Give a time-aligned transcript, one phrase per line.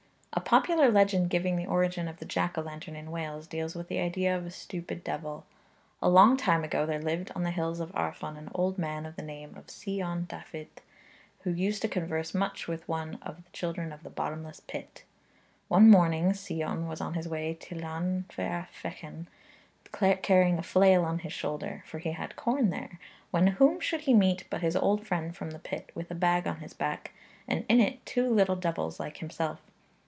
[0.33, 3.89] A popular legend giving the origin of the jack o' lantern in Wales deals with
[3.89, 5.45] the idea of a stupid devil:
[6.01, 9.17] A long time ago there lived on the hills of Arfon an old man of
[9.17, 10.69] the name of Sion Dafydd,
[11.41, 15.03] who used to converse much with one of the children of the bottomless pit.
[15.67, 19.27] One morning Sion was on his way to Llanfair Fechan,
[20.21, 22.99] carrying a flail on his shoulder, for he had corn there,
[23.31, 26.47] when whom should he meet but his old friend from the pit, with a bag
[26.47, 27.11] on his back,
[27.49, 29.59] and in it two little devils like himself.